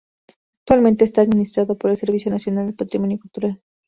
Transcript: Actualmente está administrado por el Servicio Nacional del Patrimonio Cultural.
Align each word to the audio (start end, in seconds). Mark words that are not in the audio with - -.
Actualmente 0.61 1.03
está 1.03 1.21
administrado 1.21 1.77
por 1.77 1.91
el 1.91 1.97
Servicio 1.97 2.31
Nacional 2.31 2.65
del 2.65 2.75
Patrimonio 2.75 3.19
Cultural. 3.19 3.61